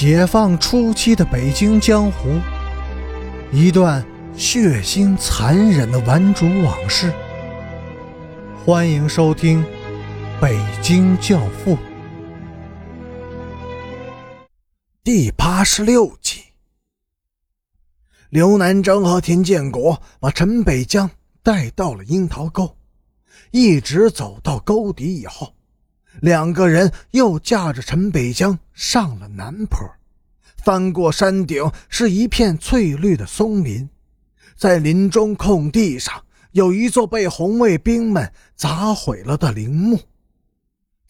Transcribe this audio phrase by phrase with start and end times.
[0.00, 2.40] 解放初期的北京江湖，
[3.52, 4.02] 一段
[4.34, 7.12] 血腥残忍的顽主往事。
[8.64, 9.62] 欢迎收听
[10.40, 11.76] 《北京教父》
[15.04, 16.44] 第八十六集。
[18.30, 21.10] 刘南征和田建国把陈北江
[21.42, 22.74] 带到了樱桃沟，
[23.50, 25.52] 一直走到沟底以后。
[26.20, 29.78] 两个人又驾着陈北江上了南坡，
[30.56, 33.90] 翻过山顶是一片翠绿的松林，
[34.56, 40.00] 在林中空地上有一座被红卫兵们砸毁了的陵墓。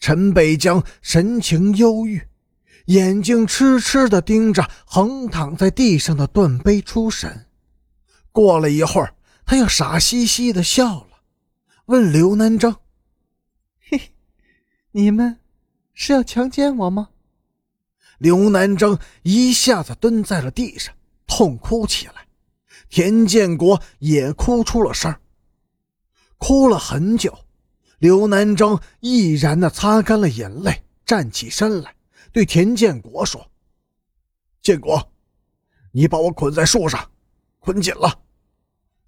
[0.01, 2.27] 陈北江神情忧郁，
[2.87, 7.45] 眼睛痴痴地盯着横躺在地上的断碑出神。
[8.33, 9.15] 过了一会儿，
[9.45, 11.21] 他又傻兮兮地笑了，
[11.85, 12.75] 问刘南征
[13.89, 14.11] ：“嘿。”
[14.91, 15.37] 你们
[15.93, 17.07] 是要强奸我吗？
[18.21, 20.93] 刘南征一下子蹲在了地上，
[21.25, 22.27] 痛哭起来。
[22.87, 25.15] 田建国也哭出了声
[26.37, 27.35] 哭了很久。
[27.97, 31.95] 刘南征毅然的擦干了眼泪，站起身来，
[32.31, 33.43] 对田建国说
[34.61, 35.11] ：“建国，
[35.91, 37.09] 你把我捆在树上，
[37.57, 38.19] 捆紧了。”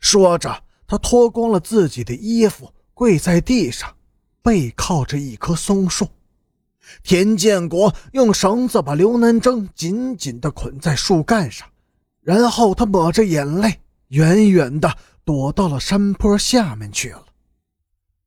[0.01, 3.95] 说着，他脱光了自己的衣服，跪在地上。
[4.41, 6.09] 背靠着一棵松树，
[7.03, 11.67] 田建国用绳子把刘南征紧紧地捆在树干上，
[12.21, 17.25] 然后他抹着眼泪，远远地躲到了山坡下面去了。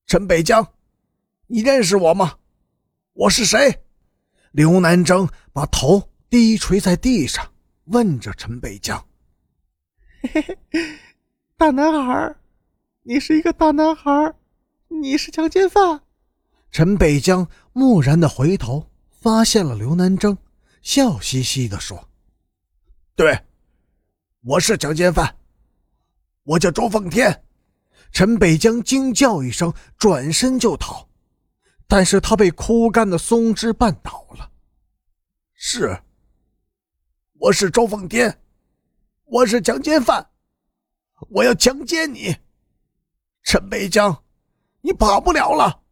[0.06, 0.66] 陈北江，
[1.46, 2.36] 你认识我吗？
[3.12, 3.82] 我是谁？
[4.52, 7.52] 刘南征把头低垂在地上，
[7.84, 9.06] 问着陈北江
[10.32, 10.58] ：“嘿嘿，
[11.56, 12.34] 大男孩，
[13.02, 14.34] 你是一个大男孩，
[14.88, 16.00] 你是强奸犯。”
[16.72, 20.34] 陈北江木然的回头，发现了刘南征，
[20.80, 22.08] 笑嘻嘻的说
[23.14, 23.38] ：“对，
[24.44, 25.36] 我是强奸犯，
[26.45, 27.45] 我叫周奉天。”
[28.12, 31.06] 陈北江惊叫一声，转身就逃，
[31.86, 34.51] 但是他被枯干的松枝绊倒了。
[35.52, 36.01] 是，
[37.34, 38.40] 我是周奉天，
[39.27, 40.27] 我是强奸犯，
[41.28, 42.34] 我要强奸你，
[43.42, 44.24] 陈北江，
[44.80, 45.83] 你跑不了了。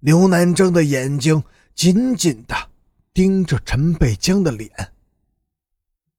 [0.00, 1.42] 刘南征的眼睛
[1.74, 2.70] 紧紧的
[3.12, 4.92] 盯着陈北江的脸。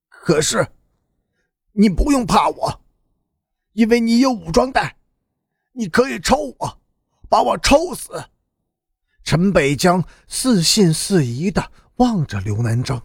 [0.07, 0.71] 可是，
[1.71, 2.81] 你不用怕我，
[3.73, 4.95] 因为你有武装带，
[5.71, 6.81] 你可以抽我，
[7.27, 8.23] 把我抽死。
[9.23, 13.01] 陈北江似信似疑的望着刘南征，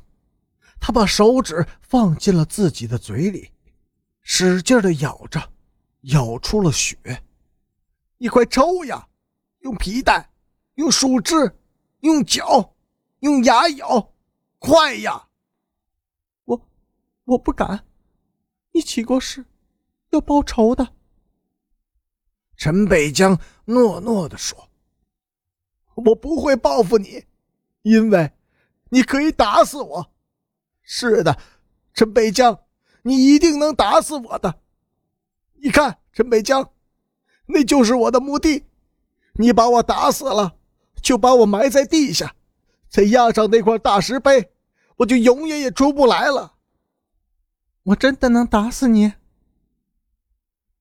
[0.78, 3.50] 他把手指放进了自己的嘴里，
[4.20, 5.52] 使劲的咬着，
[6.02, 6.98] 咬出了血。
[8.18, 9.08] 你快抽呀，
[9.60, 10.28] 用皮带。
[10.76, 11.58] 用树枝，
[12.00, 12.74] 用脚，
[13.20, 14.12] 用牙咬，
[14.58, 15.28] 快呀！
[16.44, 16.68] 我，
[17.24, 17.86] 我不敢。
[18.72, 19.46] 你起过誓，
[20.10, 20.94] 要报仇的。
[22.58, 24.68] 陈北江诺诺的说
[25.96, 27.24] ：“我不会报复你，
[27.80, 28.32] 因为
[28.90, 30.12] 你可以打死我。
[30.82, 31.38] 是的，
[31.94, 32.64] 陈北江，
[33.02, 34.60] 你一定能打死我的。
[35.54, 36.70] 你看，陈北江，
[37.46, 38.66] 那就是我的墓地。
[39.38, 40.58] 你把我打死了。”
[41.06, 42.34] 就把我埋在地下，
[42.88, 44.50] 再压上那块大石碑，
[44.96, 46.54] 我就永远也出不来了。
[47.84, 49.12] 我真的能打死你？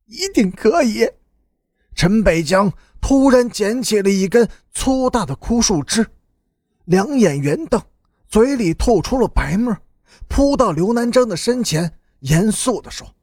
[0.06, 1.08] 一定可以！
[1.94, 6.08] 陈北江突然捡起了一根粗大的枯树枝，
[6.86, 7.80] 两眼圆瞪，
[8.28, 9.78] 嘴里吐出了白沫，
[10.28, 13.14] 扑到刘南征的身前，严肃地说：“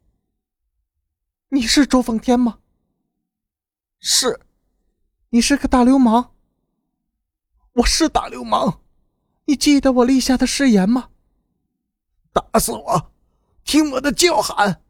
[1.50, 2.60] 你是周奉天吗？
[3.98, 4.38] 是，
[5.30, 6.28] 你是个大流氓。”
[7.74, 8.80] 我是大流氓，
[9.46, 11.08] 你记得我立下的誓言吗？
[12.30, 13.12] 打死我！
[13.64, 14.82] 听我的叫喊！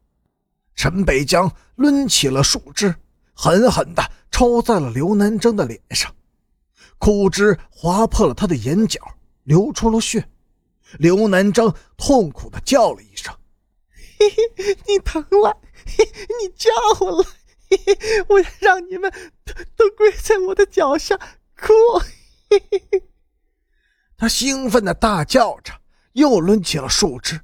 [0.75, 2.93] 陈北江抡起了树枝，
[3.33, 6.13] 狠狠地抽在了刘南征的脸上，
[6.97, 8.99] 枯枝划破了他的眼角，
[9.43, 10.27] 流出了血。
[10.99, 13.33] 刘南征痛苦地叫了一声
[14.19, 16.05] ：“嘿嘿，你疼了，嘿，
[16.41, 16.69] 你叫
[16.99, 17.23] 我了，
[17.69, 19.09] 嘿嘿，我要让你们
[19.45, 21.15] 都都跪在我的脚下
[21.55, 21.71] 哭。”
[24.17, 25.73] 他兴奋的大叫着，
[26.13, 27.41] 又抡起了树枝，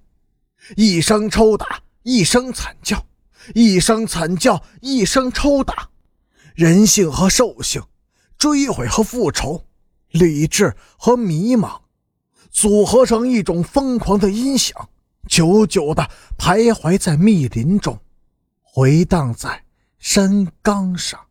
[0.76, 3.06] 一声抽打，一声惨叫，
[3.54, 5.90] 一声惨叫，一声抽打。
[6.56, 7.82] 人性和兽性，
[8.38, 9.66] 追悔和复仇，
[10.10, 11.82] 理智和迷茫，
[12.52, 14.90] 组合成一种疯狂的音响，
[15.28, 18.00] 久久的徘徊在密林中，
[18.62, 19.64] 回荡在
[20.00, 21.29] 山岗上。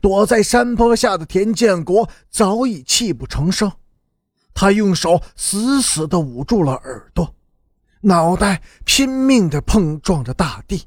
[0.00, 3.72] 躲在山坡下的田建国早已泣不成声，
[4.54, 7.34] 他用手死死地捂住了耳朵，
[8.00, 10.86] 脑袋拼命地碰撞着大地，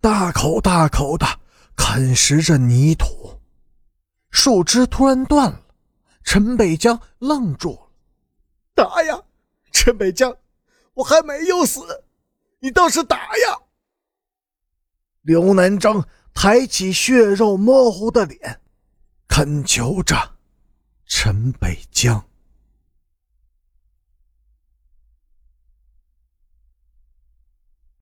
[0.00, 1.26] 大口大口地
[1.74, 3.40] 啃食着泥土。
[4.30, 5.60] 树枝突然断了，
[6.22, 7.88] 陈北江愣住了
[8.76, 9.22] ：“打呀，
[9.72, 10.36] 陈北江，
[10.94, 12.04] 我还没有死，
[12.58, 13.58] 你倒是打呀！”
[15.22, 16.04] 刘南征
[16.38, 18.60] 抬起血肉模糊的脸，
[19.26, 20.36] 恳求着
[21.06, 22.22] 陈北江。